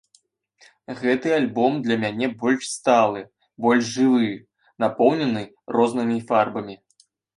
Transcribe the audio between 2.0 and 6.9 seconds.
мяне больш сталы, больш жывы, напоўнены рознымі фарбамі.